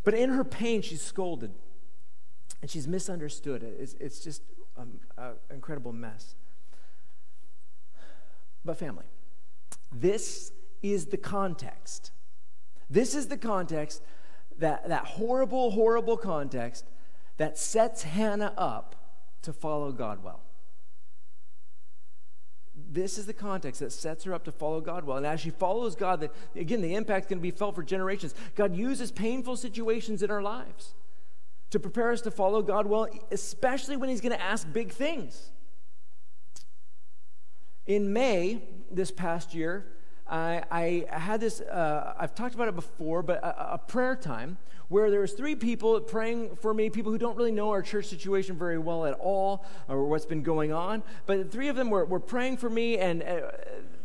[0.04, 1.52] But in her pain, she's scolded
[2.60, 3.62] and she's misunderstood.
[3.62, 4.42] It's, it's just
[4.76, 6.34] um, an incredible mess.
[8.62, 9.06] But, family,
[9.90, 12.10] this is the context.
[12.90, 14.02] This is the context
[14.60, 16.84] that, that horrible, horrible context
[17.38, 18.94] that sets Hannah up
[19.42, 20.40] to follow God well.
[22.92, 25.16] This is the context that sets her up to follow God well.
[25.16, 28.34] And as she follows God, the, again, the impact to be felt for generations.
[28.54, 30.94] God uses painful situations in our lives
[31.70, 35.50] to prepare us to follow God well, especially when He's going to ask big things.
[37.86, 39.86] In May this past year,
[40.30, 40.62] I,
[41.10, 45.10] I had this, uh, I've talked about it before, but a, a, prayer time where
[45.10, 48.56] there was three people praying for me, people who don't really know our church situation
[48.56, 51.02] very well at all or what's been going on.
[51.26, 53.40] But three of them were, were praying for me and uh,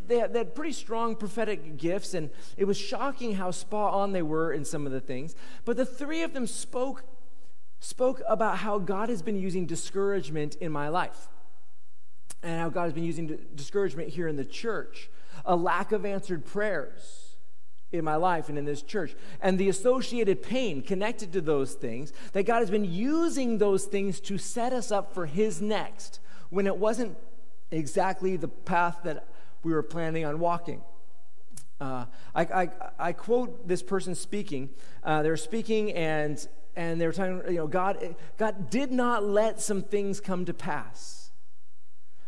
[0.08, 4.12] they, had, they had pretty strong prophetic gifts and it was shocking how spot on
[4.12, 5.36] they were in some of the things.
[5.64, 7.04] But the three of them spoke,
[7.80, 11.28] spoke about how God has been using discouragement in my life
[12.42, 15.10] and how God has been using discouragement here in the church
[15.44, 17.38] a lack of answered prayers
[17.92, 22.14] in my life and in this church, and the associated pain connected to those things,
[22.34, 26.20] that God has been using those things to set us up for His next
[26.50, 27.18] when it wasn't
[27.72, 29.28] exactly the path that
[29.64, 30.82] we were planning on walking.
[31.80, 34.70] Uh, I, I, I, quote this person speaking.
[35.04, 39.26] Uh, they were speaking and, and they were talking, you know, God, God did not
[39.26, 41.32] let some things come to pass.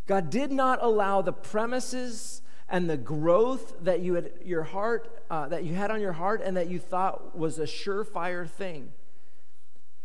[0.06, 5.48] God did not allow the premises and the growth that you had your heart uh,
[5.48, 8.92] that you had on your heart and that you thought was a surefire thing.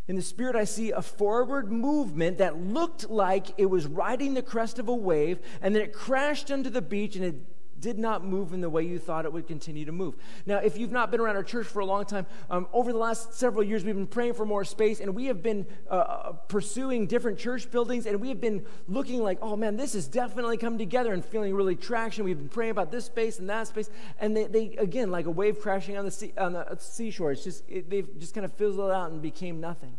[0.06, 4.42] In the spirit i see a forward movement that looked like it was riding the
[4.42, 7.34] crest of a wave and then it crashed onto the beach and it
[7.80, 10.16] did not move in the way you thought it would continue to move.
[10.46, 12.98] Now, if you've not been around our church for a long time, um, over the
[12.98, 16.32] last several years, we've been praying for more space and we have been uh, uh,
[16.32, 20.56] pursuing different church buildings and we have been looking like, oh man, this has definitely
[20.56, 22.24] come together and feeling really traction.
[22.24, 23.90] We've been praying about this space and that space.
[24.18, 27.44] And they, they again, like a wave crashing on the, sea, on the seashore, it's
[27.44, 29.96] just, it, they've just kind of fizzled out and became nothing.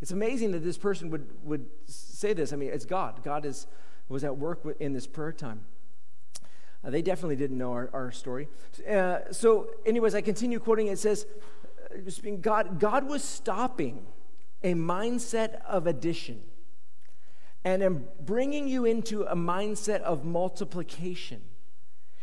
[0.00, 2.52] It's amazing that this person would, would say this.
[2.52, 3.22] I mean, it's God.
[3.24, 3.66] God is,
[4.08, 5.62] was at work in this prayer time.
[6.86, 8.48] Uh, they definitely didn't know our, our story.
[8.88, 10.86] Uh, so, anyways, I continue quoting.
[10.86, 11.26] It says,
[11.92, 14.06] uh, God, God was stopping
[14.62, 16.42] a mindset of addition
[17.64, 21.42] and bringing you into a mindset of multiplication.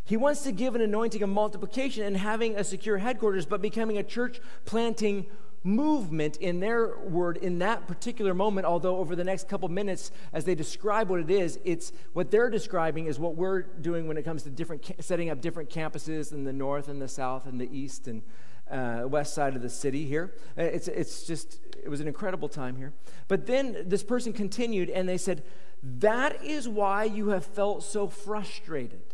[0.06, 3.98] He wants to give an anointing of multiplication and having a secure headquarters, but becoming
[3.98, 5.26] a church planting
[5.64, 8.66] movement in their word in that particular moment.
[8.66, 12.50] Although, over the next couple minutes, as they describe what it is, it's what they're
[12.50, 16.44] describing is what we're doing when it comes to different setting up different campuses in
[16.44, 18.22] the north and the south and the east and
[18.70, 20.34] uh, west side of the city here.
[20.58, 22.94] Uh, it's, it's just, it was an incredible time here.
[23.28, 25.44] But then this person continued and they said,
[25.82, 29.14] That is why you have felt so frustrated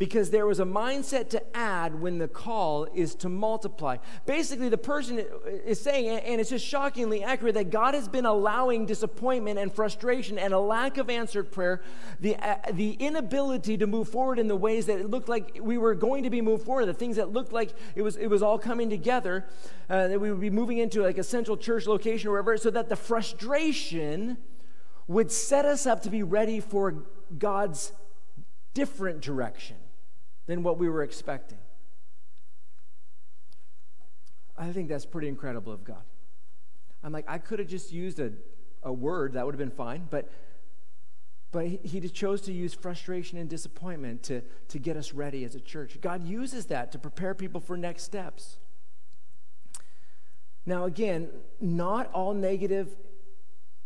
[0.00, 3.98] because there was a mindset to add when the call is to multiply.
[4.24, 5.22] Basically, the person
[5.66, 10.38] is saying, and it's just shockingly accurate, that God has been allowing disappointment and frustration
[10.38, 11.82] and a lack of answered prayer,
[12.18, 15.76] the, uh, the inability to move forward in the ways that it looked like we
[15.76, 18.42] were going to be moved forward, the things that looked like it was, it was
[18.42, 19.44] all coming together,
[19.90, 22.70] uh, that we would be moving into like a central church location or wherever, so
[22.70, 24.38] that the frustration
[25.06, 27.04] would set us up to be ready for
[27.36, 27.92] God's
[28.72, 29.76] different direction
[30.50, 31.58] than what we were expecting.
[34.58, 36.02] I think that's pretty incredible of God.
[37.02, 38.32] I'm like, I could have just used a,
[38.82, 40.28] a word, that would have been fine, but,
[41.52, 45.54] but he, he chose to use frustration and disappointment to, to get us ready as
[45.54, 45.98] a church.
[46.00, 48.58] God uses that to prepare people for next steps.
[50.66, 52.96] Now, again, not all negative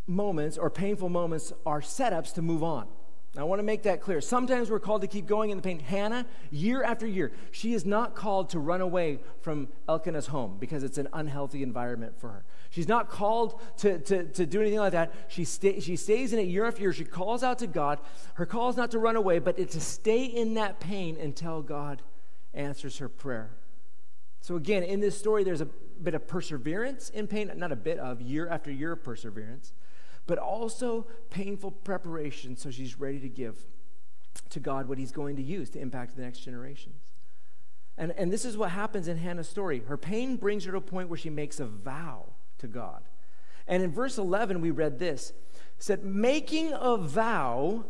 [0.06, 2.88] moments or painful moments are setups to move on.
[3.36, 4.20] I want to make that clear.
[4.20, 5.80] Sometimes we're called to keep going in the pain.
[5.80, 10.84] Hannah, year after year, she is not called to run away from Elkanah's home because
[10.84, 12.44] it's an unhealthy environment for her.
[12.70, 15.12] She's not called to, to, to do anything like that.
[15.26, 16.92] She, stay, she stays in it year after year.
[16.92, 17.98] She calls out to God.
[18.34, 21.60] Her call is not to run away, but it's to stay in that pain until
[21.60, 22.02] God
[22.52, 23.50] answers her prayer.
[24.40, 25.68] So, again, in this story, there's a
[26.02, 29.72] bit of perseverance in pain, not a bit of year after year of perseverance
[30.26, 33.58] but also painful preparation so she's ready to give
[34.50, 37.12] to God what he's going to use to impact the next generations.
[37.96, 39.82] And, and this is what happens in Hannah's story.
[39.86, 43.02] Her pain brings her to a point where she makes a vow to God.
[43.66, 45.32] And in verse 11, we read this
[45.78, 47.84] said, Making a vow,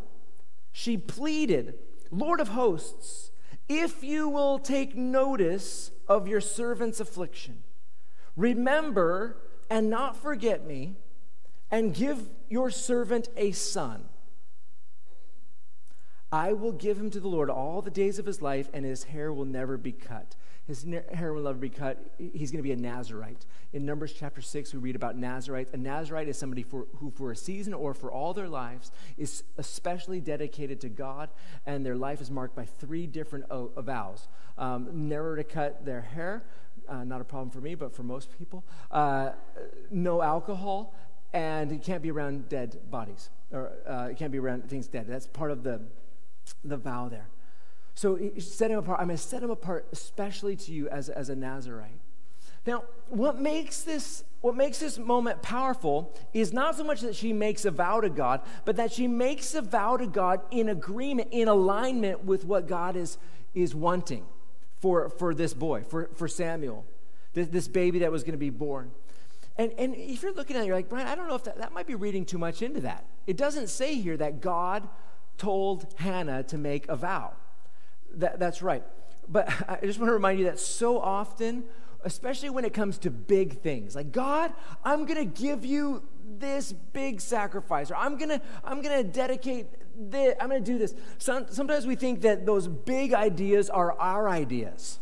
[0.73, 1.75] she pleaded,
[2.11, 3.31] Lord of hosts,
[3.69, 7.63] if you will take notice of your servant's affliction,
[8.37, 9.39] remember
[9.71, 10.97] and not forget me
[11.75, 14.05] and give your servant a son.
[16.31, 19.03] I will give him to the Lord all the days of his life, and his
[19.03, 20.37] hair will never be cut.
[20.69, 22.15] His hair will never be cut.
[22.17, 23.45] He's going to be a Nazarite.
[23.73, 25.75] In Numbers chapter 6, we read about Nazarites.
[25.75, 29.43] A Nazarite is somebody for, who, for a season or for all their lives, is
[29.59, 31.29] especially dedicated to God,
[31.67, 36.45] and their life is marked by three different vows um, never to cut their hair,
[36.89, 39.31] uh, not a problem for me, but for most people, uh,
[39.91, 40.95] no alcohol,
[41.35, 45.07] and you can't be around dead bodies, or uh, you can't be around things dead.
[45.07, 45.83] That's part of the,
[46.65, 47.29] the vow there.
[47.95, 49.01] So set him apart.
[49.01, 52.01] I'm going to set him apart, especially to you as, as a Nazarite.
[52.67, 57.33] Now, what makes this what makes this moment powerful is not so much that she
[57.33, 61.29] makes a vow to God, but that she makes a vow to God in agreement,
[61.31, 63.17] in alignment with what God is,
[63.55, 64.27] is wanting
[64.81, 66.85] for, for this boy, for, for Samuel,
[67.33, 68.91] this, this baby that was going to be born.
[69.57, 71.59] And, and if you're looking at it, you're like, Brian, I don't know if that,
[71.59, 73.05] that might be reading too much into that.
[73.27, 74.89] It doesn't say here that God
[75.39, 77.33] told Hannah to make a vow.
[78.15, 78.83] That, that's right.
[79.29, 81.65] But I just want to remind you that so often,
[82.03, 84.53] especially when it comes to big things, like, God,
[84.85, 86.03] I'm going to give you
[86.39, 90.73] this big sacrifice, or I'm going to I'm going to dedicate this, I'm going to
[90.73, 90.95] do this.
[91.19, 94.99] Some, sometimes we think that those big ideas are our ideas.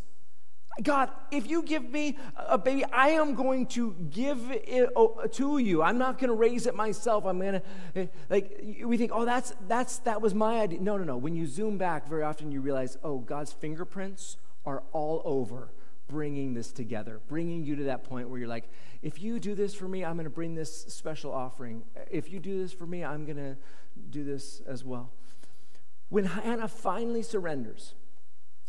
[0.82, 4.88] God, if you give me a baby, I am going to give it
[5.32, 5.82] to you.
[5.82, 7.26] I'm not going to raise it myself.
[7.26, 7.62] I'm going to
[7.94, 11.18] eh, like we think, "Oh, that's that's that was my idea." No, no, no.
[11.18, 15.72] When you zoom back, very often you realize, "Oh, God's fingerprints are all over
[16.08, 18.68] bringing this together, bringing you to that point where you're like,
[19.02, 21.82] if you do this for me, I'm going to bring this special offering.
[22.10, 23.56] If you do this for me, I'm going to
[24.08, 25.10] do this as well."
[26.08, 27.94] When Hannah finally surrenders,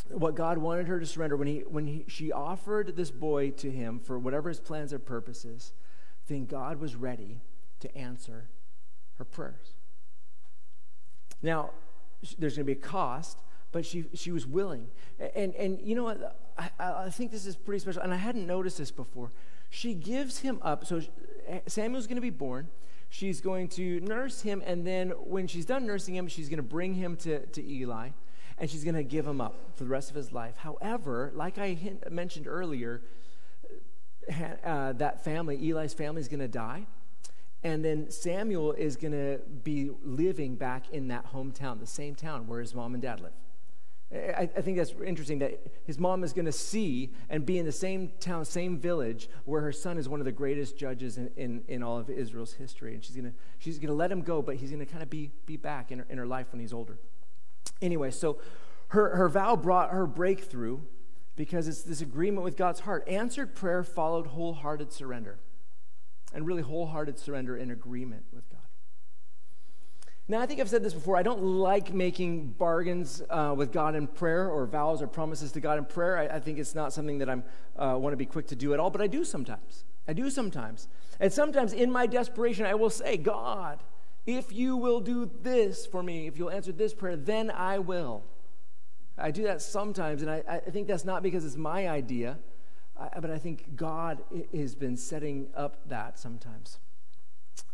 [0.09, 3.71] what God wanted her to surrender when, he, when he, she offered this boy to
[3.71, 5.73] him for whatever his plans or purposes,
[6.27, 7.41] then God was ready
[7.79, 8.49] to answer
[9.17, 9.75] her prayers.
[11.41, 11.71] Now,
[12.37, 13.39] there's going to be a cost,
[13.71, 14.87] but she, she was willing.
[15.35, 16.39] And, and you know what?
[16.57, 19.31] I, I think this is pretty special, and I hadn't noticed this before.
[19.69, 20.85] She gives him up.
[20.85, 21.01] So
[21.67, 22.67] Samuel's going to be born.
[23.09, 26.63] She's going to nurse him, and then when she's done nursing him, she's going to
[26.63, 28.09] bring him to, to Eli.
[28.57, 30.57] And she's going to give him up for the rest of his life.
[30.57, 33.01] However, like I hint, mentioned earlier,
[34.63, 36.85] uh, that family, Eli's family, is going to die.
[37.63, 42.45] And then Samuel is going to be living back in that hometown, the same town
[42.47, 43.31] where his mom and dad live.
[44.13, 47.65] I, I think that's interesting that his mom is going to see and be in
[47.65, 51.31] the same town, same village, where her son is one of the greatest judges in,
[51.35, 52.93] in, in all of Israel's history.
[52.93, 55.09] And she's going to she's to let him go, but he's going to kind of
[55.09, 56.99] be, be back in her, in her life when he's older.
[57.83, 58.39] Anyway, so
[58.89, 60.79] her, her vow brought her breakthrough
[61.35, 63.07] because it's this agreement with God's heart.
[63.07, 65.39] Answered prayer followed wholehearted surrender,
[66.33, 68.59] and really wholehearted surrender in agreement with God.
[70.29, 71.17] Now, I think I've said this before.
[71.17, 75.59] I don't like making bargains uh, with God in prayer or vows or promises to
[75.59, 76.17] God in prayer.
[76.17, 77.33] I, I think it's not something that I
[77.77, 79.83] uh, want to be quick to do at all, but I do sometimes.
[80.07, 80.87] I do sometimes.
[81.19, 83.83] And sometimes in my desperation, I will say, God,
[84.25, 88.23] if you will do this for me, if you'll answer this prayer, then I will.
[89.17, 92.39] I do that sometimes, and I, I think that's not because it's my idea,
[92.99, 94.23] I, but I think God
[94.55, 96.79] has been setting up that sometimes.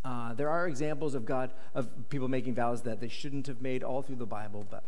[0.03, 3.83] Uh, there are examples of God, of people making vows that they shouldn't have made
[3.83, 4.83] all through the Bible, but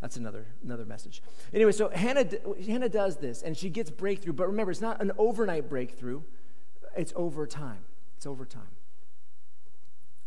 [0.00, 1.22] that's another, another message.
[1.52, 2.26] Anyway, so Hannah,
[2.66, 6.22] Hannah does this, and she gets breakthrough, but remember, it's not an overnight breakthrough,
[6.96, 7.84] it's over time.
[8.16, 8.68] It's over time.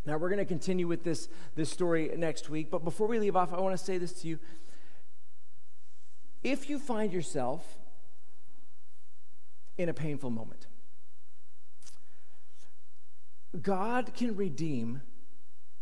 [0.05, 3.35] Now, we're going to continue with this, this story next week, but before we leave
[3.35, 4.39] off, I want to say this to you
[6.43, 7.79] if you find yourself
[9.77, 10.67] in a painful moment,
[13.61, 15.01] God can redeem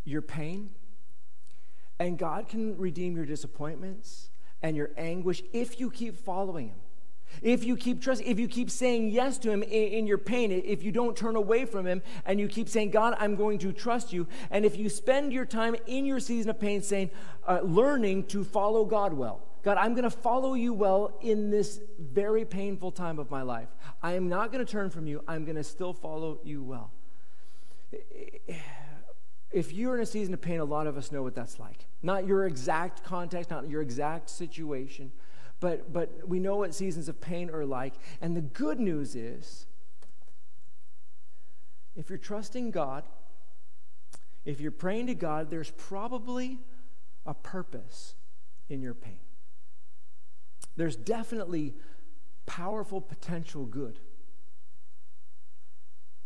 [0.05, 0.69] your pain,
[1.99, 4.29] and God can redeem your disappointments
[4.61, 6.77] and your anguish if you keep following Him.
[7.41, 10.51] If you keep trusting, if you keep saying yes to Him in, in, your pain,
[10.51, 13.73] if you don't turn away from Him and you keep saying, God, I'm going to
[13.73, 17.09] trust you, and if you spend your time in your season of pain saying,
[17.47, 21.79] uh, learning to follow God well, God, I'm going to follow you well in this
[21.97, 23.69] very painful time of my life.
[24.01, 25.23] I am not going to turn from you.
[25.27, 26.91] I'm going to still follow you well.
[29.51, 31.85] If you're in a season of pain, a lot of us know what that's like.
[32.01, 35.11] Not your exact context, not your exact situation,
[35.63, 37.93] but, but we know what seasons of pain are like.
[38.19, 39.65] And the good news is
[41.95, 43.05] if you're trusting God,
[44.43, 46.59] if you're praying to God, there's probably
[47.25, 48.15] a purpose
[48.67, 49.19] in your pain
[50.75, 51.75] there's definitely
[52.45, 53.99] powerful potential good.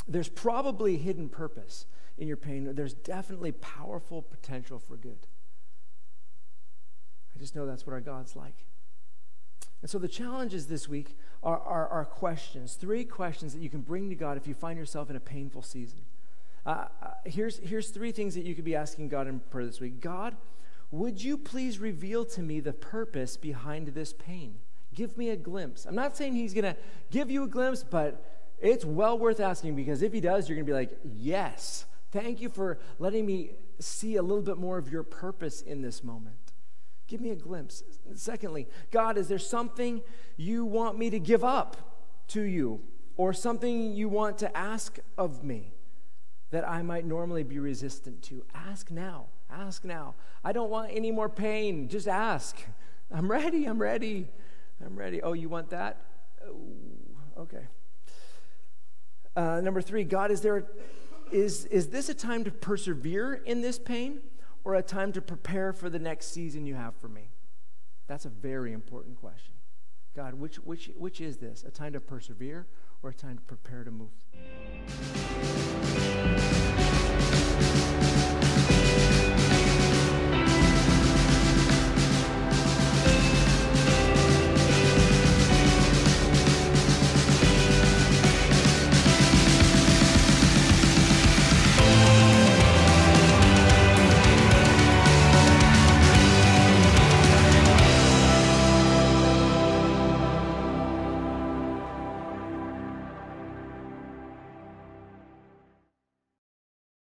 [0.07, 1.85] There's probably hidden purpose
[2.17, 2.73] in your pain.
[2.73, 5.27] There's definitely powerful potential for good.
[7.35, 8.65] I just know that's what our God's like.
[9.81, 13.81] And so the challenges this week are, are, are questions, three questions that you can
[13.81, 15.99] bring to God if you find yourself in a painful season.
[16.65, 19.79] Uh, uh here's, here's three things that you could be asking God in prayer this
[19.79, 20.35] week God,
[20.89, 24.55] would you please reveal to me the purpose behind this pain?
[24.93, 25.85] Give me a glimpse.
[25.85, 26.75] I'm not saying he's going to
[27.11, 28.23] give you a glimpse, but
[28.59, 32.41] it's well worth asking because if he does, you're going to be like, Yes, thank
[32.41, 36.46] you for letting me see a little bit more of your purpose in this moment.
[37.07, 37.83] Give me a glimpse.
[38.15, 40.01] Secondly, God, is there something
[40.35, 41.77] you want me to give up
[42.29, 42.81] to you
[43.15, 45.73] or something you want to ask of me
[46.51, 48.43] that I might normally be resistant to?
[48.53, 49.27] Ask now.
[49.49, 50.15] Ask now.
[50.43, 51.87] I don't want any more pain.
[51.87, 52.57] Just ask.
[53.11, 53.65] I'm ready.
[53.65, 54.27] I'm ready.
[54.85, 55.21] I'm ready.
[55.21, 56.01] Oh, you want that?
[56.45, 56.57] Oh,
[57.39, 57.67] okay.
[59.35, 60.65] Uh, number three, God, is there
[61.31, 64.19] is is this a time to persevere in this pain,
[64.67, 67.29] or a time to prepare for the next season you have for me?
[68.05, 69.53] That's a very important question.
[70.13, 71.63] God, which which which is this?
[71.63, 72.67] A time to persevere
[73.01, 74.11] or a time to prepare to move?